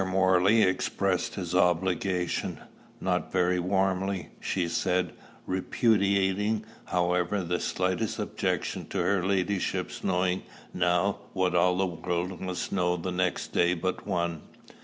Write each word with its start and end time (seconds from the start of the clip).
Morley 0.03 0.63
expressed 0.63 1.35
his 1.35 1.53
obligation, 1.53 2.57
not 2.99 3.31
very 3.31 3.59
warmly, 3.59 4.29
she 4.39 4.67
said, 4.67 5.13
repudiating, 5.45 6.65
however, 6.85 7.43
the 7.43 7.59
slightest 7.59 8.17
objection 8.17 8.87
to 8.87 8.97
her 8.97 9.23
ladyship's 9.23 10.03
knowing 10.03 10.41
now 10.73 11.19
what 11.33 11.53
all 11.53 11.77
the 11.77 11.85
world 11.85 12.41
must 12.41 12.71
know 12.71 12.97
the 12.97 13.11
next 13.11 13.53
day 13.53 13.75
but 13.75 14.07
one. 14.07 14.41